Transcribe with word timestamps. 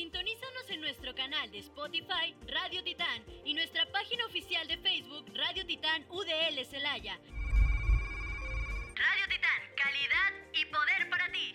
Sintonízanos 0.00 0.70
en 0.70 0.80
nuestro 0.80 1.14
canal 1.14 1.50
de 1.50 1.58
Spotify 1.58 2.34
Radio 2.48 2.82
Titán 2.82 3.22
y 3.44 3.52
nuestra 3.52 3.84
página 3.92 4.24
oficial 4.24 4.66
de 4.66 4.78
Facebook 4.78 5.26
Radio 5.34 5.66
Titán 5.66 6.06
UDL 6.08 6.64
Celaya. 6.64 7.20
Radio 8.96 9.26
Titán, 9.28 9.60
calidad 9.76 10.32
y 10.54 10.64
poder 10.72 11.10
para 11.10 11.30
ti. 11.30 11.54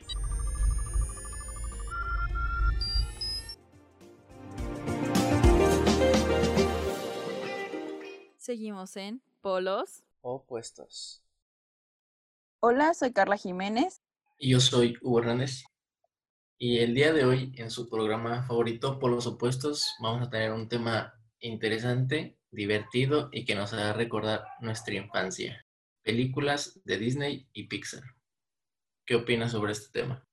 Seguimos 8.37 8.95
en 8.95 9.23
Polos 9.41 10.03
Opuestos. 10.21 11.23
Hola, 12.59 12.93
soy 12.93 13.11
Carla 13.11 13.37
Jiménez. 13.37 14.03
Y 14.37 14.51
yo 14.51 14.59
soy 14.59 14.99
Hugo 15.01 15.21
Hernández. 15.21 15.63
Y 16.57 16.79
el 16.79 16.93
día 16.93 17.11
de 17.11 17.25
hoy, 17.25 17.53
en 17.57 17.69
su 17.69 17.89
programa 17.89 18.43
favorito, 18.43 18.97
Polos 18.97 19.27
Opuestos, 19.27 19.93
vamos 19.99 20.25
a 20.25 20.29
tener 20.29 20.53
un 20.53 20.69
tema 20.69 21.13
interesante, 21.41 22.37
divertido 22.49 23.27
y 23.33 23.43
que 23.43 23.55
nos 23.55 23.73
hará 23.73 23.91
recordar 23.91 24.45
nuestra 24.61 24.93
infancia. 24.93 25.65
Películas 26.01 26.79
de 26.85 26.97
Disney 26.97 27.49
y 27.51 27.67
Pixar. 27.67 28.03
¿Qué 29.05 29.15
opinas 29.15 29.51
sobre 29.51 29.73
este 29.73 29.99
tema? 29.99 30.23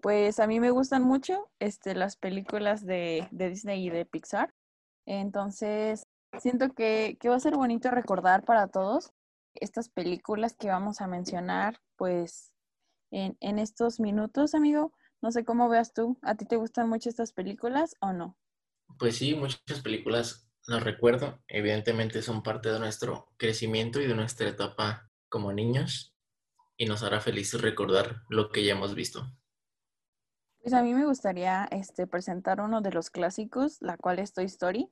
Pues 0.00 0.38
a 0.38 0.46
mí 0.46 0.60
me 0.60 0.70
gustan 0.70 1.02
mucho 1.02 1.50
este, 1.58 1.96
las 1.96 2.16
películas 2.16 2.86
de, 2.86 3.26
de 3.32 3.50
Disney 3.50 3.84
y 3.84 3.90
de 3.90 4.06
Pixar. 4.06 4.54
Entonces, 5.04 6.04
siento 6.38 6.74
que, 6.74 7.16
que 7.18 7.28
va 7.28 7.34
a 7.34 7.40
ser 7.40 7.56
bonito 7.56 7.90
recordar 7.90 8.44
para 8.44 8.68
todos 8.68 9.10
estas 9.54 9.88
películas 9.88 10.54
que 10.54 10.68
vamos 10.68 11.00
a 11.00 11.08
mencionar, 11.08 11.80
pues, 11.96 12.52
en, 13.10 13.36
en 13.40 13.58
estos 13.58 13.98
minutos, 13.98 14.54
amigo. 14.54 14.92
No 15.22 15.30
sé 15.30 15.44
cómo 15.44 15.68
veas 15.68 15.94
tú. 15.94 16.18
¿A 16.22 16.34
ti 16.34 16.44
te 16.44 16.56
gustan 16.56 16.88
mucho 16.88 17.08
estas 17.08 17.32
películas 17.32 17.96
o 18.00 18.12
no? 18.12 18.36
Pues 18.98 19.16
sí, 19.16 19.34
muchas 19.34 19.80
películas 19.82 20.48
las 20.66 20.82
recuerdo. 20.82 21.40
Evidentemente 21.46 22.22
son 22.22 22.42
parte 22.42 22.70
de 22.70 22.80
nuestro 22.80 23.32
crecimiento 23.36 24.00
y 24.00 24.06
de 24.06 24.14
nuestra 24.14 24.48
etapa 24.48 25.08
como 25.28 25.52
niños 25.52 26.14
y 26.76 26.86
nos 26.86 27.02
hará 27.04 27.20
feliz 27.20 27.54
recordar 27.54 28.22
lo 28.28 28.50
que 28.50 28.64
ya 28.64 28.72
hemos 28.72 28.94
visto. 28.94 29.24
Pues 30.60 30.74
a 30.74 30.82
mí 30.82 30.94
me 30.94 31.06
gustaría 31.06 31.64
este, 31.70 32.06
presentar 32.06 32.60
uno 32.60 32.80
de 32.80 32.92
los 32.92 33.10
clásicos, 33.10 33.78
la 33.80 33.96
cual 33.96 34.18
es 34.18 34.32
Toy 34.32 34.44
Story. 34.44 34.90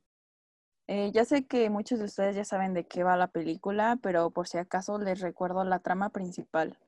Eh, 0.86 1.10
ya 1.12 1.24
sé 1.24 1.46
que 1.46 1.70
muchos 1.70 1.98
de 1.98 2.06
ustedes 2.06 2.34
ya 2.34 2.44
saben 2.44 2.74
de 2.74 2.86
qué 2.86 3.04
va 3.04 3.16
la 3.16 3.28
película, 3.28 3.98
pero 4.02 4.30
por 4.30 4.48
si 4.48 4.58
acaso 4.58 4.98
les 4.98 5.20
recuerdo 5.20 5.64
la 5.64 5.78
trama 5.80 6.10
principal. 6.10 6.78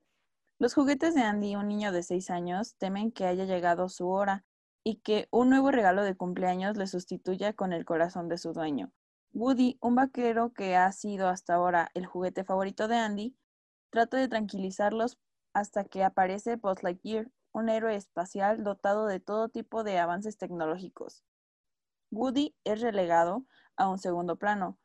Los 0.62 0.74
juguetes 0.74 1.16
de 1.16 1.22
Andy, 1.22 1.56
un 1.56 1.66
niño 1.66 1.90
de 1.90 2.04
6 2.04 2.30
años, 2.30 2.76
temen 2.76 3.10
que 3.10 3.26
haya 3.26 3.46
llegado 3.46 3.88
su 3.88 4.08
hora 4.08 4.44
y 4.84 5.00
que 5.00 5.26
un 5.32 5.50
nuevo 5.50 5.72
regalo 5.72 6.04
de 6.04 6.14
cumpleaños 6.14 6.76
le 6.76 6.86
sustituya 6.86 7.52
con 7.52 7.72
el 7.72 7.84
corazón 7.84 8.28
de 8.28 8.38
su 8.38 8.52
dueño. 8.52 8.92
Woody, 9.32 9.76
un 9.80 9.96
vaquero 9.96 10.52
que 10.52 10.76
ha 10.76 10.92
sido 10.92 11.26
hasta 11.26 11.54
ahora 11.54 11.90
el 11.94 12.06
juguete 12.06 12.44
favorito 12.44 12.86
de 12.86 12.94
Andy, 12.94 13.36
trata 13.90 14.18
de 14.18 14.28
tranquilizarlos 14.28 15.18
hasta 15.52 15.82
que 15.82 16.04
aparece 16.04 16.54
Buzz 16.54 16.84
Lightyear, 16.84 17.28
un 17.50 17.68
héroe 17.68 17.96
espacial 17.96 18.62
dotado 18.62 19.06
de 19.06 19.18
todo 19.18 19.48
tipo 19.48 19.82
de 19.82 19.98
avances 19.98 20.38
tecnológicos. 20.38 21.24
Woody 22.12 22.54
es 22.62 22.80
relegado 22.80 23.46
a 23.76 23.88
un 23.88 23.98
segundo 23.98 24.36
plano, 24.36 24.78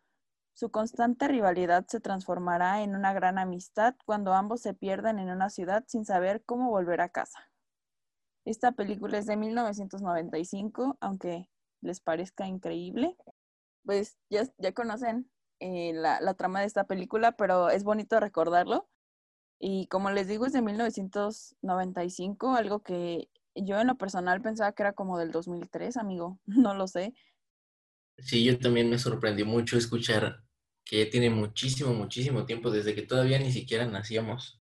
su 0.58 0.72
constante 0.72 1.28
rivalidad 1.28 1.86
se 1.88 2.00
transformará 2.00 2.82
en 2.82 2.96
una 2.96 3.14
gran 3.14 3.38
amistad 3.38 3.94
cuando 4.06 4.34
ambos 4.34 4.60
se 4.60 4.74
pierden 4.74 5.20
en 5.20 5.30
una 5.30 5.52
ciudad 5.52 5.84
sin 5.86 6.04
saber 6.04 6.44
cómo 6.46 6.72
volver 6.72 7.00
a 7.00 7.10
casa. 7.10 7.52
Esta 8.44 8.72
película 8.72 9.20
es 9.20 9.28
de 9.28 9.38
1995, 9.38 10.98
aunque 11.00 11.48
les 11.82 12.02
parezca 12.02 12.48
increíble. 12.48 13.16
Pues 13.86 14.18
ya, 14.32 14.48
ya 14.58 14.72
conocen 14.74 15.30
eh, 15.60 15.94
la, 15.94 16.20
la 16.22 16.34
trama 16.34 16.62
de 16.62 16.66
esta 16.66 16.86
película, 16.86 17.34
pero 17.34 17.70
es 17.70 17.84
bonito 17.84 18.20
recordarlo. 18.20 18.90
Y 19.60 19.86
como 19.90 20.10
les 20.10 20.28
digo, 20.28 20.48
es 20.48 20.54
de 20.54 20.64
1995, 20.64 22.56
algo 22.56 22.82
que 22.82 23.30
yo 23.54 23.80
en 23.80 23.86
lo 23.86 23.96
personal 23.96 24.42
pensaba 24.42 24.72
que 24.72 24.82
era 24.82 24.94
como 24.94 25.20
del 25.20 25.30
2003, 25.32 25.98
amigo. 25.98 26.40
No 26.48 26.74
lo 26.74 26.88
sé. 26.88 27.14
Sí, 28.18 28.44
yo 28.44 28.58
también 28.58 28.90
me 28.90 28.98
sorprendió 28.98 29.46
mucho 29.46 29.78
escuchar 29.78 30.47
que 30.88 31.04
ya 31.04 31.12
tiene 31.12 31.30
muchísimo, 31.30 31.94
muchísimo 31.94 32.46
tiempo, 32.46 32.72
desde 32.72 32.96
que 32.96 33.02
todavía 33.02 33.38
ni 33.40 33.52
siquiera 33.52 33.86
nacíamos. 33.86 34.62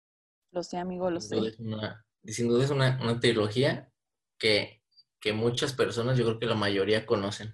Lo 0.52 0.64
sé, 0.64 0.78
amigo, 0.78 1.12
lo 1.12 1.22
sé. 1.22 1.38
Es 1.38 1.60
una, 1.60 2.06
sin 2.24 2.48
duda 2.48 2.64
es 2.64 2.72
una, 2.72 3.00
una 3.02 3.20
trilogía 3.20 3.92
que, 4.40 4.82
que 5.20 5.34
muchas 5.34 5.74
personas, 5.74 6.18
yo 6.18 6.26
creo 6.26 6.40
que 6.40 6.48
la 6.48 6.56
mayoría 6.56 7.06
conocen. 7.06 7.54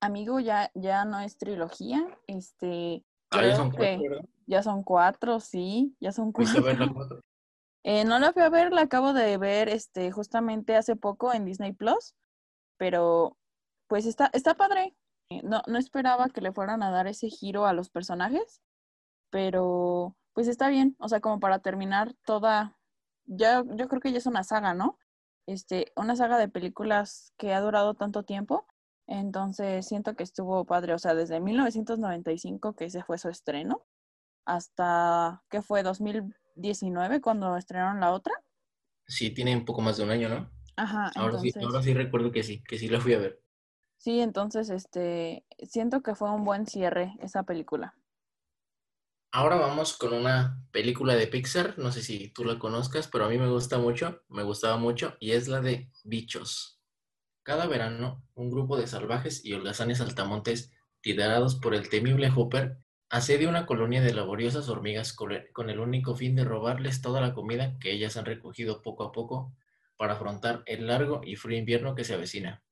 Amigo, 0.00 0.40
ya, 0.40 0.70
ya 0.74 1.04
no 1.04 1.20
es 1.20 1.38
trilogía, 1.38 2.06
este... 2.26 3.04
Ah, 3.30 3.46
ya 3.46 3.56
son 3.56 3.70
cuatro, 3.70 4.28
ya 4.46 4.62
son 4.62 4.82
cuatro, 4.82 5.40
sí, 5.40 5.96
ya 5.98 6.12
son 6.12 6.34
¿Fuiste 6.34 6.58
a 6.58 6.60
cuatro. 6.60 6.78
ver 6.78 6.86
la 6.86 6.92
cuatro? 6.92 7.20
Eh, 7.84 8.04
no 8.04 8.20
la 8.20 8.32
fui 8.32 8.42
a 8.42 8.48
ver, 8.48 8.72
la 8.72 8.82
acabo 8.82 9.12
de 9.12 9.36
ver 9.38 9.68
este, 9.68 10.12
justamente 10.12 10.76
hace 10.76 10.94
poco 10.94 11.32
en 11.34 11.44
Disney 11.44 11.72
Plus, 11.72 12.14
pero 12.76 13.36
pues 13.88 14.06
está, 14.06 14.30
está 14.34 14.54
padre. 14.54 14.94
No, 15.42 15.62
no 15.66 15.78
esperaba 15.78 16.28
que 16.28 16.40
le 16.40 16.52
fueran 16.52 16.82
a 16.82 16.90
dar 16.90 17.06
ese 17.06 17.28
giro 17.28 17.66
a 17.66 17.72
los 17.72 17.90
personajes, 17.90 18.62
pero 19.30 20.16
pues 20.32 20.48
está 20.48 20.68
bien, 20.68 20.96
o 20.98 21.08
sea, 21.08 21.20
como 21.20 21.40
para 21.40 21.60
terminar 21.60 22.14
toda, 22.24 22.78
ya, 23.26 23.64
yo 23.76 23.88
creo 23.88 24.00
que 24.00 24.12
ya 24.12 24.18
es 24.18 24.26
una 24.26 24.44
saga, 24.44 24.74
¿no? 24.74 24.98
Este, 25.46 25.92
una 25.96 26.16
saga 26.16 26.38
de 26.38 26.48
películas 26.48 27.32
que 27.36 27.52
ha 27.52 27.60
durado 27.60 27.94
tanto 27.94 28.22
tiempo, 28.22 28.66
entonces 29.06 29.86
siento 29.86 30.14
que 30.14 30.22
estuvo 30.22 30.64
padre, 30.64 30.94
o 30.94 30.98
sea, 30.98 31.14
desde 31.14 31.40
1995 31.40 32.74
que 32.74 32.86
ese 32.86 33.02
fue 33.02 33.18
su 33.18 33.28
estreno, 33.28 33.84
hasta, 34.44 35.42
¿qué 35.50 35.62
fue? 35.62 35.82
2019 35.82 37.20
cuando 37.20 37.56
estrenaron 37.56 38.00
la 38.00 38.12
otra. 38.12 38.34
Sí, 39.06 39.30
tiene 39.30 39.56
un 39.56 39.64
poco 39.64 39.82
más 39.82 39.96
de 39.96 40.04
un 40.04 40.10
año, 40.10 40.28
¿no? 40.28 40.50
Ajá, 40.76 41.10
Ahora 41.16 41.38
sí, 41.38 41.52
ahora 41.62 41.82
sí 41.82 41.92
recuerdo 41.92 42.32
que 42.32 42.42
sí, 42.42 42.62
que 42.62 42.78
sí 42.78 42.88
la 42.88 43.00
fui 43.00 43.12
a 43.12 43.18
ver. 43.18 43.41
Sí, 44.02 44.20
entonces, 44.20 44.68
este, 44.70 45.46
siento 45.68 46.02
que 46.02 46.14
fue 46.16 46.30
un 46.30 46.44
buen 46.44 46.66
cierre 46.66 47.14
esa 47.20 47.44
película. 47.44 47.94
Ahora 49.30 49.56
vamos 49.56 49.96
con 49.96 50.12
una 50.14 50.62
película 50.72 51.14
de 51.14 51.26
Pixar, 51.26 51.78
no 51.78 51.92
sé 51.92 52.02
si 52.02 52.28
tú 52.30 52.44
la 52.44 52.58
conozcas, 52.58 53.08
pero 53.08 53.24
a 53.24 53.28
mí 53.28 53.38
me 53.38 53.48
gusta 53.48 53.78
mucho, 53.78 54.22
me 54.28 54.42
gustaba 54.42 54.76
mucho, 54.76 55.16
y 55.20 55.32
es 55.32 55.48
la 55.48 55.60
de 55.60 55.90
Bichos. 56.04 56.80
Cada 57.44 57.66
verano, 57.66 58.24
un 58.34 58.50
grupo 58.50 58.76
de 58.78 58.86
salvajes 58.88 59.44
y 59.44 59.54
holgazanes 59.54 59.98
saltamontes, 59.98 60.72
liderados 61.04 61.56
por 61.56 61.74
el 61.74 61.88
temible 61.90 62.30
Hopper, 62.34 62.78
asedia 63.10 63.48
una 63.48 63.66
colonia 63.66 64.02
de 64.02 64.14
laboriosas 64.14 64.68
hormigas 64.68 65.12
con 65.14 65.32
el- 65.32 65.52
con 65.52 65.70
el 65.70 65.80
único 65.80 66.16
fin 66.16 66.36
de 66.36 66.44
robarles 66.44 67.02
toda 67.02 67.20
la 67.20 67.34
comida 67.34 67.78
que 67.80 67.92
ellas 67.92 68.16
han 68.18 68.26
recogido 68.26 68.82
poco 68.82 69.04
a 69.04 69.12
poco 69.12 69.54
para 69.98 70.14
afrontar 70.14 70.62
el 70.66 70.86
largo 70.88 71.22
y 71.24 71.36
frío 71.36 71.58
invierno 71.58 71.94
que 71.94 72.04
se 72.04 72.14
avecina. 72.14 72.62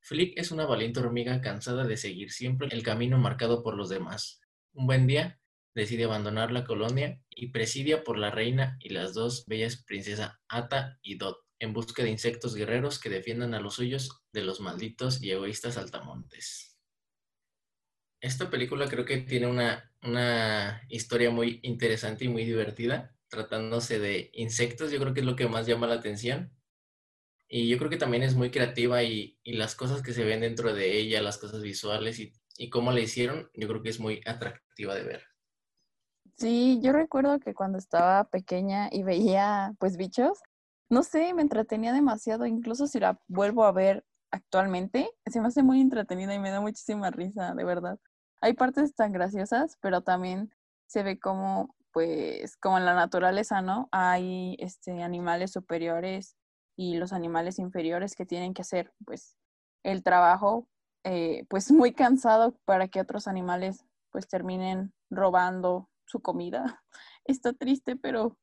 Flick 0.00 0.38
es 0.38 0.50
una 0.50 0.66
valiente 0.66 1.00
hormiga 1.00 1.40
cansada 1.40 1.84
de 1.84 1.96
seguir 1.96 2.30
siempre 2.30 2.68
el 2.70 2.82
camino 2.82 3.18
marcado 3.18 3.62
por 3.62 3.76
los 3.76 3.88
demás. 3.88 4.40
Un 4.72 4.86
buen 4.86 5.06
día, 5.06 5.40
decide 5.74 6.04
abandonar 6.04 6.50
la 6.50 6.64
colonia 6.64 7.20
y 7.30 7.48
presidia 7.48 8.04
por 8.04 8.18
la 8.18 8.30
reina 8.30 8.76
y 8.80 8.90
las 8.90 9.14
dos 9.14 9.44
bellas 9.46 9.84
princesas 9.84 10.32
Ata 10.48 10.98
y 11.02 11.16
Dot 11.16 11.38
en 11.60 11.72
busca 11.72 12.02
de 12.02 12.10
insectos 12.10 12.54
guerreros 12.54 12.98
que 12.98 13.10
defiendan 13.10 13.54
a 13.54 13.60
los 13.60 13.74
suyos 13.74 14.22
de 14.32 14.42
los 14.42 14.60
malditos 14.60 15.22
y 15.22 15.30
egoístas 15.30 15.74
saltamontes. 15.74 16.76
Esta 18.20 18.50
película 18.50 18.88
creo 18.88 19.04
que 19.04 19.18
tiene 19.18 19.46
una, 19.46 19.92
una 20.02 20.82
historia 20.88 21.30
muy 21.30 21.60
interesante 21.62 22.24
y 22.24 22.28
muy 22.28 22.44
divertida, 22.44 23.14
tratándose 23.28 23.98
de 23.98 24.30
insectos, 24.34 24.90
yo 24.90 24.98
creo 24.98 25.14
que 25.14 25.20
es 25.20 25.26
lo 25.26 25.36
que 25.36 25.48
más 25.48 25.66
llama 25.66 25.86
la 25.86 25.94
atención. 25.94 26.52
Y 27.48 27.68
yo 27.68 27.78
creo 27.78 27.90
que 27.90 27.96
también 27.96 28.22
es 28.22 28.34
muy 28.34 28.50
creativa 28.50 29.02
y, 29.02 29.38
y 29.42 29.54
las 29.54 29.74
cosas 29.74 30.02
que 30.02 30.12
se 30.12 30.24
ven 30.24 30.40
dentro 30.40 30.74
de 30.74 30.98
ella, 30.98 31.22
las 31.22 31.38
cosas 31.38 31.62
visuales 31.62 32.18
y, 32.20 32.32
y 32.58 32.68
cómo 32.70 32.92
la 32.92 33.00
hicieron, 33.00 33.50
yo 33.54 33.68
creo 33.68 33.82
que 33.82 33.88
es 33.88 34.00
muy 34.00 34.20
atractiva 34.26 34.94
de 34.94 35.02
ver. 35.04 35.22
Sí, 36.36 36.78
yo 36.82 36.92
recuerdo 36.92 37.40
que 37.40 37.54
cuando 37.54 37.78
estaba 37.78 38.24
pequeña 38.24 38.88
y 38.92 39.02
veía 39.02 39.74
pues 39.78 39.96
bichos, 39.96 40.38
no 40.88 41.02
sé, 41.02 41.34
me 41.34 41.42
entretenía 41.42 41.92
demasiado, 41.92 42.46
incluso 42.46 42.86
si 42.86 43.00
la 43.00 43.20
vuelvo 43.26 43.64
a 43.64 43.72
ver 43.72 44.04
actualmente, 44.30 45.10
se 45.26 45.40
me 45.40 45.48
hace 45.48 45.62
muy 45.62 45.80
entretenida 45.80 46.34
y 46.34 46.38
me 46.38 46.50
da 46.50 46.60
muchísima 46.60 47.10
risa, 47.10 47.54
de 47.54 47.64
verdad. 47.64 47.98
hay 48.40 48.54
partes 48.54 48.94
tan 48.94 49.12
graciosas, 49.12 49.76
pero 49.80 50.02
también 50.02 50.50
se 50.86 51.02
ve 51.02 51.18
como, 51.18 51.74
pues, 51.92 52.56
como 52.56 52.78
en 52.78 52.84
la 52.84 52.94
naturaleza, 52.94 53.62
¿no? 53.62 53.88
Hay 53.92 54.56
este, 54.60 55.02
animales 55.02 55.52
superiores 55.52 56.36
y 56.78 56.96
los 56.96 57.12
animales 57.12 57.58
inferiores 57.58 58.14
que 58.14 58.24
tienen 58.24 58.54
que 58.54 58.62
hacer, 58.62 58.94
pues, 59.04 59.36
el 59.82 60.04
trabajo, 60.04 60.68
eh, 61.02 61.44
pues, 61.50 61.72
muy 61.72 61.92
cansado 61.92 62.56
para 62.64 62.86
que 62.86 63.00
otros 63.00 63.26
animales, 63.26 63.84
pues, 64.12 64.28
terminen 64.28 64.94
robando 65.10 65.90
su 66.06 66.20
comida. 66.20 66.62
Está 67.24 67.52
triste, 67.52 67.96
pero 67.96 68.38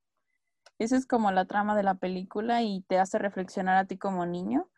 esa 0.80 0.98
es 0.98 1.06
como 1.06 1.32
la 1.32 1.46
trama 1.46 1.78
de 1.78 1.84
la 1.84 1.96
película 1.96 2.62
y 2.62 2.82
te 2.82 3.00
hace 3.00 3.20
reflexionar 3.20 3.78
a 3.78 3.86
ti 3.86 3.98
como 3.98 4.26
niño. 4.26 4.70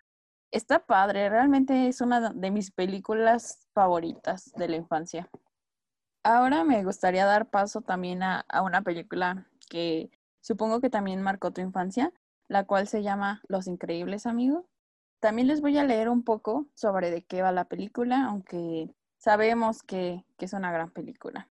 Está 0.52 0.86
padre, 0.86 1.28
realmente 1.28 1.88
es 1.88 2.00
una 2.00 2.30
de 2.30 2.52
mis 2.52 2.72
películas 2.72 3.68
favoritas 3.74 4.52
de 4.56 4.70
la 4.70 4.76
infancia. 4.76 5.30
Ahora 6.24 6.64
me 6.64 6.84
gustaría 6.84 7.26
dar 7.26 7.50
paso 7.50 7.82
también 7.82 8.22
a, 8.22 8.46
una 8.64 8.84
película 8.84 9.48
que 9.70 10.12
supongo 10.42 10.80
que 10.80 10.92
también 10.92 11.22
marcó 11.24 11.52
tu 11.52 11.62
infancia, 11.62 12.14
la 12.48 12.66
cual 12.66 12.88
se 12.88 13.04
llama 13.04 13.42
Los 13.48 13.68
Increíbles 13.68 14.26
Amigos. 14.26 14.66
También 15.20 15.48
les 15.48 15.62
voy 15.62 15.78
a 15.78 15.84
leer 15.84 16.10
un 16.10 16.24
poco 16.24 16.68
sobre 16.76 17.12
de 17.12 17.24
qué 17.24 17.42
va 17.42 17.52
la 17.52 17.66
película, 17.66 18.26
aunque 18.26 18.94
sabemos 19.18 19.84
que, 19.84 20.24
es 20.38 20.54
una 20.54 20.72
gran 20.72 20.92
película. 20.92 21.50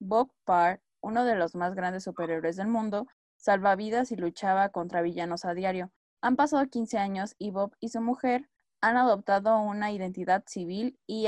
Bob 0.00 0.32
Parr, 0.44 0.80
uno 1.00 1.24
de 1.24 1.36
los 1.36 1.54
más 1.54 1.74
grandes 1.74 2.04
superhéroes 2.04 2.56
del 2.56 2.68
mundo, 2.68 3.06
salva 3.36 3.76
vidas 3.76 4.10
y 4.10 4.16
luchaba 4.16 4.70
contra 4.70 5.02
villanos 5.02 5.44
a 5.44 5.54
diario. 5.54 5.92
Han 6.22 6.36
pasado 6.36 6.66
15 6.66 6.98
años 6.98 7.34
y 7.38 7.50
Bob 7.50 7.76
y 7.80 7.90
su 7.90 8.00
mujer 8.00 8.48
han 8.80 8.96
adoptado 8.96 9.60
una 9.60 9.92
identidad 9.92 10.44
civil 10.46 10.98
y 11.06 11.26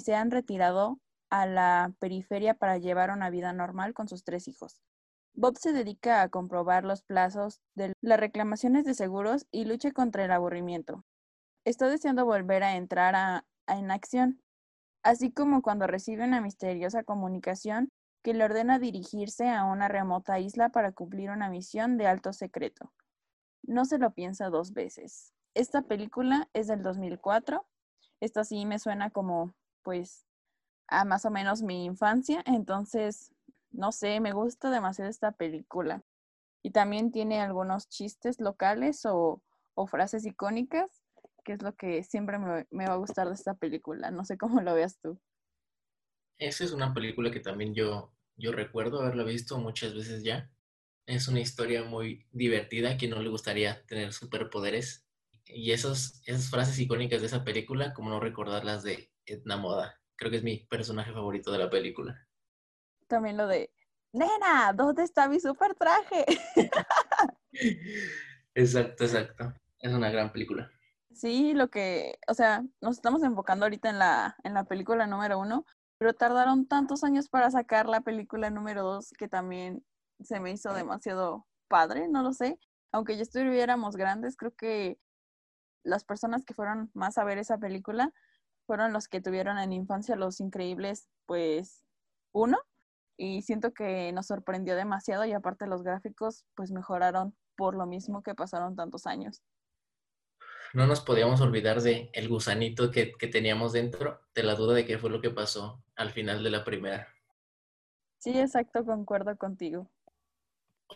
se 0.00 0.14
han 0.14 0.30
retirado 0.30 1.00
a 1.30 1.46
la 1.46 1.92
periferia 1.98 2.54
para 2.54 2.78
llevar 2.78 3.10
una 3.10 3.30
vida 3.30 3.52
normal 3.52 3.94
con 3.94 4.08
sus 4.08 4.24
tres 4.24 4.48
hijos. 4.48 4.80
Bob 5.34 5.56
se 5.58 5.72
dedica 5.72 6.22
a 6.22 6.28
comprobar 6.28 6.84
los 6.84 7.02
plazos 7.02 7.60
de 7.74 7.92
las 8.00 8.20
reclamaciones 8.20 8.84
de 8.84 8.94
seguros 8.94 9.46
y 9.50 9.64
lucha 9.64 9.92
contra 9.92 10.24
el 10.24 10.32
aburrimiento. 10.32 11.04
Está 11.64 11.88
deseando 11.88 12.24
volver 12.24 12.62
a 12.62 12.76
entrar 12.76 13.44
en 13.66 13.90
acción, 13.90 14.42
así 15.02 15.30
como 15.30 15.62
cuando 15.62 15.86
recibe 15.86 16.24
una 16.24 16.40
misteriosa 16.40 17.04
comunicación 17.04 17.90
que 18.22 18.34
le 18.34 18.44
ordena 18.44 18.78
dirigirse 18.78 19.48
a 19.48 19.64
una 19.64 19.88
remota 19.88 20.38
isla 20.38 20.70
para 20.70 20.92
cumplir 20.92 21.30
una 21.30 21.48
misión 21.48 21.96
de 21.96 22.06
alto 22.06 22.32
secreto. 22.32 22.92
No 23.62 23.84
se 23.84 23.98
lo 23.98 24.12
piensa 24.12 24.50
dos 24.50 24.72
veces. 24.72 25.32
Esta 25.54 25.82
película 25.82 26.48
es 26.52 26.66
del 26.66 26.82
2004. 26.82 27.66
Esta 28.20 28.44
sí 28.44 28.66
me 28.66 28.78
suena 28.78 29.10
como, 29.10 29.54
pues, 29.82 30.26
a 30.88 31.04
más 31.04 31.24
o 31.24 31.30
menos 31.30 31.62
mi 31.62 31.84
infancia. 31.84 32.42
Entonces, 32.46 33.32
no 33.72 33.92
sé, 33.92 34.20
me 34.20 34.32
gusta 34.32 34.70
demasiado 34.70 35.10
esta 35.10 35.32
película. 35.32 36.02
Y 36.62 36.70
también 36.70 37.10
tiene 37.10 37.40
algunos 37.40 37.88
chistes 37.88 38.40
locales 38.40 39.02
o, 39.04 39.42
frases 39.88 40.26
icónicas, 40.26 41.02
que 41.42 41.54
es 41.54 41.62
lo 41.62 41.74
que 41.74 42.02
siempre 42.02 42.38
me, 42.38 42.86
va 42.86 42.92
a 42.92 42.98
gustar 42.98 43.28
de 43.28 43.34
esta 43.34 43.54
película. 43.54 44.10
No 44.10 44.26
sé 44.26 44.36
cómo 44.36 44.60
lo 44.60 44.74
veas 44.74 44.98
tú. 45.00 45.18
Esa 46.38 46.64
es 46.64 46.72
una 46.72 46.92
película 46.92 47.30
que 47.30 47.40
también 47.40 47.74
yo, 47.74 48.12
recuerdo 48.36 49.00
haberla 49.00 49.24
visto 49.24 49.58
muchas 49.58 49.94
veces 49.94 50.22
ya. 50.22 50.50
Es 51.06 51.28
una 51.28 51.40
historia 51.40 51.82
muy 51.82 52.26
divertida, 52.30 52.90
a 52.90 52.96
quien 52.98 53.12
no 53.12 53.22
le 53.22 53.30
gustaría 53.30 53.84
tener 53.86 54.12
superpoderes. 54.12 55.06
Y 55.46 55.72
esos, 55.72 56.20
esas 56.26 56.50
frases 56.50 56.78
icónicas 56.78 57.22
de 57.22 57.26
esa 57.26 57.42
película, 57.42 57.94
como 57.94 58.10
no 58.10 58.20
recordarlas 58.20 58.82
de 58.82 59.10
Edna 59.24 59.56
Moda. 59.56 59.98
Creo 60.16 60.30
que 60.30 60.36
es 60.36 60.44
mi 60.44 60.58
personaje 60.66 61.12
favorito 61.12 61.50
de 61.50 61.58
la 61.58 61.70
película. 61.70 62.28
También 63.10 63.36
lo 63.36 63.48
de, 63.48 63.72
nena, 64.12 64.72
¿dónde 64.72 65.02
está 65.02 65.28
mi 65.28 65.40
super 65.40 65.74
traje? 65.74 66.24
exacto, 68.54 69.02
exacto. 69.02 69.52
Es 69.80 69.92
una 69.92 70.10
gran 70.10 70.30
película. 70.30 70.70
Sí, 71.12 71.52
lo 71.52 71.70
que, 71.70 72.20
o 72.28 72.34
sea, 72.34 72.62
nos 72.80 72.96
estamos 72.96 73.24
enfocando 73.24 73.64
ahorita 73.64 73.90
en 73.90 73.98
la, 73.98 74.36
en 74.44 74.54
la 74.54 74.62
película 74.62 75.08
número 75.08 75.40
uno, 75.40 75.66
pero 75.98 76.14
tardaron 76.14 76.68
tantos 76.68 77.02
años 77.02 77.28
para 77.28 77.50
sacar 77.50 77.88
la 77.88 78.02
película 78.02 78.48
número 78.48 78.84
dos 78.84 79.10
que 79.18 79.26
también 79.26 79.84
se 80.20 80.38
me 80.38 80.52
hizo 80.52 80.72
demasiado 80.72 81.48
padre, 81.66 82.06
no 82.06 82.22
lo 82.22 82.32
sé. 82.32 82.60
Aunque 82.92 83.16
ya 83.16 83.22
estuviéramos 83.22 83.96
grandes, 83.96 84.36
creo 84.36 84.54
que 84.54 85.00
las 85.82 86.04
personas 86.04 86.44
que 86.44 86.54
fueron 86.54 86.92
más 86.94 87.18
a 87.18 87.24
ver 87.24 87.38
esa 87.38 87.58
película 87.58 88.12
fueron 88.66 88.92
los 88.92 89.08
que 89.08 89.20
tuvieron 89.20 89.58
en 89.58 89.72
infancia 89.72 90.14
los 90.14 90.38
increíbles, 90.38 91.08
pues, 91.26 91.82
uno. 92.32 92.56
Y 93.22 93.42
siento 93.42 93.74
que 93.74 94.12
nos 94.12 94.28
sorprendió 94.28 94.76
demasiado 94.76 95.26
y 95.26 95.32
aparte 95.32 95.66
los 95.66 95.82
gráficos, 95.82 96.46
pues, 96.54 96.70
mejoraron 96.70 97.36
por 97.54 97.74
lo 97.74 97.86
mismo 97.86 98.22
que 98.22 98.34
pasaron 98.34 98.76
tantos 98.76 99.06
años 99.06 99.42
no 100.72 100.86
nos 100.86 101.00
podíamos 101.00 101.40
olvidar 101.40 101.82
de 101.82 102.10
el 102.12 102.28
gusanito 102.28 102.90
que, 102.90 103.06
teníamos 103.30 103.72
dentro, 103.72 104.20
de 104.34 104.42
la 104.42 104.54
duda 104.54 104.74
de 104.74 104.86
qué 104.86 104.98
fue 104.98 105.10
lo 105.10 105.20
que 105.20 105.30
pasó 105.30 105.82
al 105.96 106.10
final 106.10 106.42
de 106.44 106.50
la 106.50 106.64
primera. 106.64 107.08
Sí, 108.18 108.38
exacto, 108.38 108.84
concuerdo 108.84 109.36
contigo. 109.36 109.90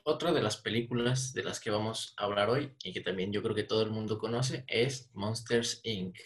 Otra 0.05 0.33
de 0.33 0.43
las 0.43 0.57
películas 0.57 1.33
de 1.33 1.45
las 1.45 1.61
que 1.61 1.71
vamos 1.71 2.15
a 2.19 2.25
hablar 2.25 2.51
hoy 2.51 2.75
y 2.83 2.93
que 2.93 3.01
también 3.01 3.33
yo 3.33 3.43
creo 3.43 3.55
que 3.55 3.63
todo 3.63 3.83
el 3.83 3.91
mundo 3.91 4.19
conoce 4.19 4.65
es 4.69 5.11
Monsters 5.15 5.81
Inc. 5.85 6.17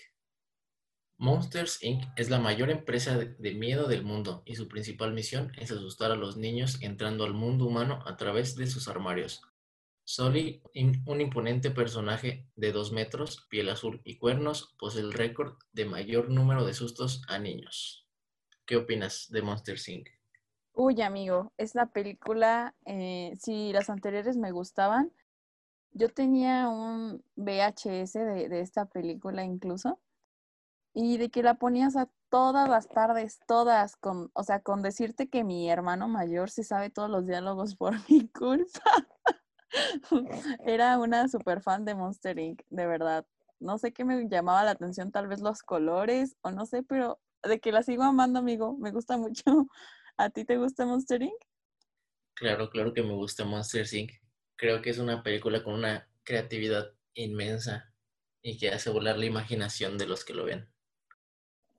Monsters 1.18 1.82
Inc. 1.82 2.04
es 2.16 2.30
la 2.30 2.38
mayor 2.38 2.70
empresa 2.70 3.16
de 3.18 3.54
miedo 3.54 3.88
del 3.88 4.04
mundo 4.04 4.42
y 4.46 4.54
su 4.56 4.68
principal 4.68 5.12
misión 5.12 5.52
es 5.58 5.70
asustar 5.70 6.12
a 6.12 6.16
los 6.16 6.36
niños 6.36 6.78
entrando 6.80 7.24
al 7.24 7.34
mundo 7.34 7.66
humano 7.66 8.02
a 8.06 8.16
través 8.16 8.56
de 8.56 8.66
sus 8.66 8.88
armarios, 8.88 9.42
Sully, 10.10 10.62
un 11.04 11.20
imponente 11.20 11.70
personaje 11.70 12.48
de 12.56 12.72
dos 12.72 12.92
metros, 12.92 13.46
piel 13.50 13.68
azul 13.68 14.00
y 14.04 14.16
cuernos, 14.16 14.74
posee 14.78 15.02
el 15.02 15.12
récord 15.12 15.58
de 15.74 15.84
mayor 15.84 16.30
número 16.30 16.64
de 16.64 16.72
sustos 16.72 17.20
a 17.28 17.38
niños. 17.38 18.08
¿Qué 18.64 18.76
opinas 18.76 19.26
de 19.28 19.42
Monster 19.42 19.76
Inc.? 19.86 20.08
Uy, 20.72 21.02
amigo, 21.02 21.52
esta 21.58 21.90
película, 21.92 22.74
eh, 22.86 23.34
si 23.38 23.70
las 23.74 23.90
anteriores 23.90 24.38
me 24.38 24.50
gustaban, 24.50 25.12
yo 25.92 26.08
tenía 26.08 26.70
un 26.70 27.22
VHS 27.37 28.14
de 28.14 28.60
esta 28.60 28.87
película 28.87 29.44
incluso, 29.44 30.00
y 31.00 31.17
de 31.17 31.31
que 31.31 31.45
la 31.45 31.55
ponías 31.55 31.95
a 31.95 32.09
todas 32.28 32.69
las 32.69 32.88
tardes, 32.88 33.38
todas, 33.47 33.95
con, 33.95 34.33
o 34.35 34.43
sea, 34.43 34.62
con 34.62 34.83
decirte 34.83 35.28
que 35.28 35.45
mi 35.45 35.71
hermano 35.71 36.09
mayor 36.09 36.50
se 36.50 36.64
sabe 36.64 36.90
todos 36.90 37.09
los 37.09 37.25
diálogos 37.25 37.76
por 37.76 37.93
mi 38.11 38.26
culpa. 38.26 38.83
Era 40.67 40.99
una 40.99 41.28
super 41.28 41.62
fan 41.62 41.85
de 41.85 41.95
Monster 41.95 42.40
Inc., 42.40 42.62
de 42.71 42.87
verdad. 42.88 43.25
No 43.61 43.78
sé 43.78 43.93
qué 43.93 44.05
me 44.05 44.28
llamaba 44.28 44.64
la 44.64 44.73
atención, 44.73 45.12
tal 45.12 45.28
vez 45.28 45.40
los 45.40 45.62
colores 45.62 46.37
o 46.40 46.50
no 46.50 46.67
sé, 46.67 46.83
pero 46.83 47.21
de 47.45 47.61
que 47.61 47.71
la 47.71 47.85
sigo 47.85 48.02
amando, 48.02 48.40
amigo, 48.40 48.76
me 48.76 48.90
gusta 48.90 49.17
mucho. 49.17 49.45
¿A 50.17 50.31
ti 50.31 50.45
te 50.45 50.57
gusta 50.57 50.85
Monster 50.85 51.23
Inc? 51.23 51.40
Claro, 52.35 52.71
claro 52.71 52.93
que 52.93 53.05
me 53.05 53.14
gusta 53.14 53.45
Monster 53.45 53.87
Inc. 53.95 54.14
Creo 54.57 54.83
que 54.83 54.90
es 54.90 54.99
una 54.99 55.23
película 55.23 55.62
con 55.62 55.75
una 55.75 56.09
creatividad 56.25 56.90
inmensa 57.14 57.95
y 58.43 58.59
que 58.59 58.71
hace 58.71 58.90
volar 58.90 59.17
la 59.17 59.26
imaginación 59.26 59.97
de 59.97 60.09
los 60.09 60.25
que 60.25 60.35
lo 60.35 60.45
ven. 60.45 60.69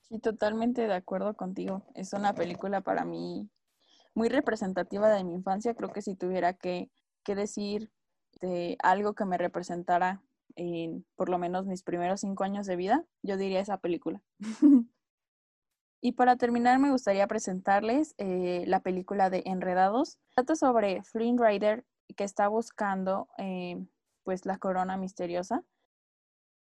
Sí, 0.09 0.19
totalmente 0.19 0.87
de 0.87 0.93
acuerdo 0.93 1.35
contigo. 1.35 1.83
Es 1.95 2.13
una 2.13 2.33
película 2.33 2.81
para 2.81 3.05
mí 3.05 3.49
muy 4.13 4.27
representativa 4.27 5.09
de 5.09 5.23
mi 5.23 5.33
infancia. 5.33 5.75
Creo 5.75 5.91
que 5.91 6.01
si 6.01 6.15
tuviera 6.15 6.53
que 6.53 6.89
que 7.23 7.35
decir 7.35 7.91
de 8.41 8.77
algo 8.81 9.13
que 9.13 9.25
me 9.25 9.37
representara 9.37 10.21
en 10.55 11.05
por 11.15 11.29
lo 11.29 11.37
menos 11.37 11.65
mis 11.67 11.83
primeros 11.83 12.21
cinco 12.21 12.43
años 12.43 12.65
de 12.65 12.75
vida, 12.75 13.05
yo 13.21 13.37
diría 13.37 13.59
esa 13.59 13.77
película. 13.77 14.21
y 16.01 16.13
para 16.13 16.37
terminar, 16.37 16.79
me 16.79 16.91
gustaría 16.91 17.27
presentarles 17.27 18.15
eh, 18.17 18.63
la 18.67 18.81
película 18.81 19.29
de 19.29 19.43
Enredados. 19.45 20.17
Trata 20.33 20.55
sobre 20.55 21.03
Flynn 21.03 21.37
Rider 21.37 21.85
que 22.15 22.23
está 22.23 22.47
buscando 22.47 23.27
eh, 23.37 23.85
pues 24.23 24.45
la 24.45 24.57
corona 24.57 24.97
misteriosa 24.97 25.63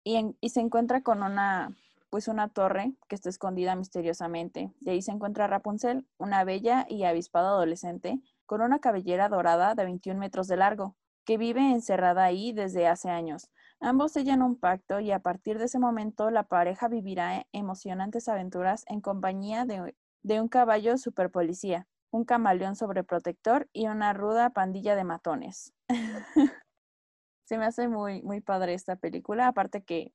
y 0.06 0.50
se 0.50 0.60
encuentra 0.60 1.02
con 1.02 1.22
una 1.22 1.74
pues 2.14 2.28
una 2.28 2.48
torre 2.48 2.94
que 3.08 3.16
está 3.16 3.28
escondida 3.28 3.74
misteriosamente. 3.74 4.72
De 4.78 4.92
ahí 4.92 5.02
se 5.02 5.10
encuentra 5.10 5.48
Rapunzel, 5.48 6.06
una 6.16 6.44
bella 6.44 6.86
y 6.88 7.02
avispada 7.02 7.48
adolescente 7.48 8.20
con 8.46 8.60
una 8.60 8.78
cabellera 8.78 9.28
dorada 9.28 9.74
de 9.74 9.82
21 9.82 10.20
metros 10.20 10.46
de 10.46 10.56
largo, 10.56 10.94
que 11.24 11.38
vive 11.38 11.72
encerrada 11.72 12.22
ahí 12.22 12.52
desde 12.52 12.86
hace 12.86 13.10
años. 13.10 13.50
Ambos 13.80 14.12
sellan 14.12 14.42
un 14.42 14.56
pacto 14.56 15.00
y 15.00 15.10
a 15.10 15.18
partir 15.18 15.58
de 15.58 15.64
ese 15.64 15.80
momento 15.80 16.30
la 16.30 16.44
pareja 16.44 16.86
vivirá 16.86 17.48
emocionantes 17.50 18.28
aventuras 18.28 18.84
en 18.86 19.00
compañía 19.00 19.64
de, 19.64 20.40
un 20.40 20.46
caballo 20.46 20.96
superpolicía, 20.98 21.88
un 22.12 22.24
camaleón 22.24 22.76
sobreprotector 22.76 23.68
y 23.72 23.88
una 23.88 24.12
ruda 24.12 24.50
pandilla 24.50 24.94
de 24.94 25.02
matones. 25.02 25.74
Se 27.44 27.58
me 27.58 27.64
hace 27.64 27.88
muy, 27.88 28.22
muy 28.22 28.40
padre 28.40 28.74
esta 28.74 28.94
película, 28.94 29.48
aparte 29.48 29.82
que 29.82 30.12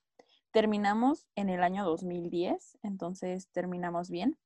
terminamos 0.51 1.27
en 1.35 1.49
el 1.49 1.63
año 1.63 1.85
2010, 1.85 2.79
entonces 2.83 3.49
terminamos 3.51 4.09
bien. 4.09 4.37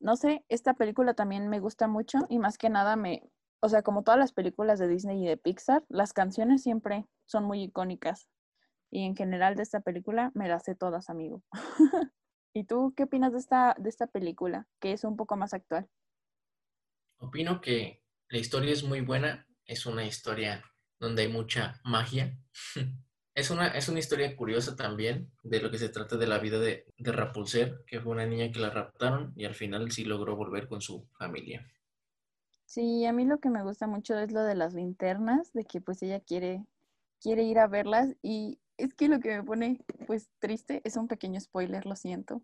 no 0.00 0.16
sé, 0.16 0.44
esta 0.48 0.74
película 0.74 1.14
también 1.14 1.48
me 1.48 1.60
gusta 1.60 1.86
mucho 1.86 2.18
y 2.28 2.38
más 2.38 2.58
que 2.58 2.70
nada 2.70 2.96
me, 2.96 3.22
o 3.60 3.68
sea, 3.68 3.82
como 3.82 4.02
todas 4.02 4.18
las 4.18 4.32
películas 4.32 4.80
de 4.80 4.88
Disney 4.88 5.22
y 5.22 5.28
de 5.28 5.36
Pixar, 5.36 5.84
las 5.88 6.12
canciones 6.12 6.62
siempre 6.64 7.06
son 7.26 7.44
muy 7.44 7.62
icónicas. 7.62 8.28
Y 8.90 9.04
en 9.04 9.14
general 9.14 9.54
de 9.54 9.62
esta 9.62 9.80
película 9.80 10.32
me 10.34 10.48
las 10.48 10.64
sé 10.64 10.74
todas, 10.74 11.08
amigo. 11.08 11.42
¿Y 12.54 12.64
tú 12.64 12.92
qué 12.96 13.04
opinas 13.04 13.32
de 13.32 13.38
esta, 13.38 13.76
de 13.78 13.88
esta 13.88 14.08
película, 14.08 14.66
que 14.80 14.92
es 14.92 15.04
un 15.04 15.16
poco 15.16 15.36
más 15.36 15.54
actual? 15.54 15.88
Opino 17.18 17.60
que 17.60 18.02
la 18.28 18.38
historia 18.38 18.72
es 18.72 18.82
muy 18.82 19.00
buena, 19.00 19.46
es 19.64 19.86
una 19.86 20.04
historia 20.04 20.64
donde 20.98 21.22
hay 21.22 21.28
mucha 21.28 21.80
magia. 21.84 22.36
es, 23.34 23.50
una, 23.50 23.68
es 23.68 23.88
una 23.88 23.98
historia 23.98 24.36
curiosa 24.36 24.76
también 24.76 25.30
de 25.42 25.60
lo 25.60 25.70
que 25.70 25.78
se 25.78 25.88
trata 25.88 26.16
de 26.16 26.26
la 26.26 26.38
vida 26.38 26.58
de, 26.58 26.86
de 26.98 27.12
Rapunzel, 27.12 27.80
que 27.86 28.00
fue 28.00 28.12
una 28.12 28.26
niña 28.26 28.50
que 28.52 28.60
la 28.60 28.70
raptaron 28.70 29.32
y 29.36 29.44
al 29.44 29.54
final 29.54 29.90
sí 29.90 30.04
logró 30.04 30.36
volver 30.36 30.68
con 30.68 30.80
su 30.80 31.06
familia. 31.18 31.66
Sí, 32.66 33.04
a 33.04 33.12
mí 33.12 33.24
lo 33.24 33.38
que 33.38 33.50
me 33.50 33.62
gusta 33.62 33.86
mucho 33.86 34.18
es 34.18 34.32
lo 34.32 34.42
de 34.42 34.54
las 34.54 34.74
linternas, 34.74 35.52
de 35.52 35.64
que 35.64 35.80
pues 35.80 36.02
ella 36.02 36.20
quiere, 36.20 36.64
quiere 37.20 37.42
ir 37.42 37.58
a 37.58 37.66
verlas 37.66 38.16
y 38.22 38.58
es 38.78 38.94
que 38.94 39.08
lo 39.08 39.20
que 39.20 39.36
me 39.36 39.44
pone 39.44 39.84
pues 40.06 40.28
triste 40.38 40.80
es 40.84 40.96
un 40.96 41.08
pequeño 41.08 41.40
spoiler, 41.40 41.86
lo 41.86 41.96
siento. 41.96 42.42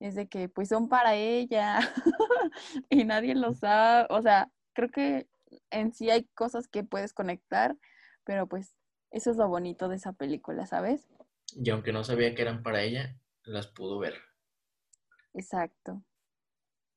Es 0.00 0.14
de 0.14 0.28
que 0.28 0.48
pues 0.48 0.68
son 0.68 0.88
para 0.88 1.14
ella 1.14 1.80
y 2.90 3.04
nadie 3.04 3.34
lo 3.34 3.54
sabe. 3.54 4.06
O 4.10 4.22
sea, 4.22 4.50
creo 4.74 4.90
que 4.90 5.28
en 5.70 5.92
sí 5.92 6.10
hay 6.10 6.24
cosas 6.34 6.68
que 6.68 6.84
puedes 6.84 7.12
conectar, 7.12 7.76
pero 8.24 8.46
pues 8.46 8.77
eso 9.10 9.30
es 9.30 9.36
lo 9.36 9.48
bonito 9.48 9.88
de 9.88 9.96
esa 9.96 10.12
película, 10.12 10.66
¿sabes? 10.66 11.08
Y 11.54 11.70
aunque 11.70 11.92
no 11.92 12.04
sabía 12.04 12.34
que 12.34 12.42
eran 12.42 12.62
para 12.62 12.82
ella, 12.82 13.18
las 13.44 13.66
pudo 13.66 13.98
ver. 13.98 14.14
Exacto. 15.34 16.04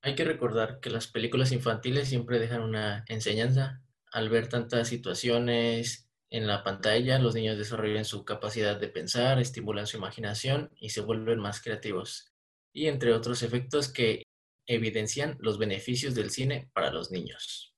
Hay 0.02 0.16
que 0.16 0.26
recordar 0.26 0.80
que 0.80 0.90
las 0.90 1.08
películas 1.08 1.52
infantiles 1.52 2.10
siempre 2.10 2.40
dejan 2.40 2.64
una 2.64 3.06
enseñanza. 3.08 3.82
Al 4.12 4.30
ver 4.30 4.50
tantas 4.50 4.88
situaciones 4.88 6.10
en 6.30 6.48
la 6.48 6.64
pantalla, 6.64 7.20
los 7.20 7.36
niños 7.36 7.58
desarrollan 7.58 8.06
su 8.06 8.26
capacidad 8.26 8.80
de 8.80 8.88
pensar, 8.88 9.40
estimulan 9.40 9.86
su 9.86 9.98
imaginación 9.98 10.72
y 10.76 10.90
se 10.90 11.02
vuelven 11.02 11.40
más 11.40 11.62
creativos. 11.62 12.34
Y 12.74 12.88
entre 12.88 13.14
otros 13.14 13.44
efectos 13.44 13.92
que 13.92 14.24
evidencian 14.66 15.38
los 15.40 15.58
beneficios 15.58 16.16
del 16.16 16.32
cine 16.32 16.72
para 16.74 16.92
los 16.92 17.12
niños. 17.12 17.76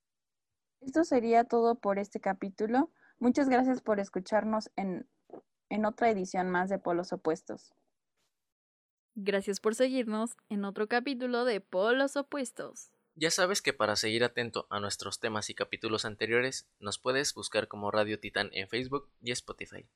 Esto 0.81 1.03
sería 1.03 1.43
todo 1.45 1.75
por 1.75 1.97
este 1.97 2.19
capítulo. 2.19 2.91
Muchas 3.19 3.49
gracias 3.49 3.81
por 3.81 3.99
escucharnos 3.99 4.71
en, 4.75 5.07
en 5.69 5.85
otra 5.85 6.09
edición 6.09 6.49
más 6.49 6.69
de 6.69 6.79
Polos 6.79 7.13
Opuestos. 7.13 7.73
Gracias 9.15 9.59
por 9.59 9.75
seguirnos 9.75 10.35
en 10.49 10.65
otro 10.65 10.87
capítulo 10.87 11.45
de 11.45 11.61
Polos 11.61 12.15
Opuestos. 12.15 12.91
Ya 13.15 13.29
sabes 13.29 13.61
que 13.61 13.73
para 13.73 13.95
seguir 13.95 14.23
atento 14.23 14.65
a 14.71 14.79
nuestros 14.79 15.19
temas 15.19 15.49
y 15.51 15.53
capítulos 15.53 16.03
anteriores, 16.03 16.67
nos 16.79 16.97
puedes 16.97 17.35
buscar 17.35 17.67
como 17.67 17.91
Radio 17.91 18.19
Titán 18.19 18.49
en 18.53 18.67
Facebook 18.67 19.07
y 19.21 19.31
Spotify. 19.31 19.87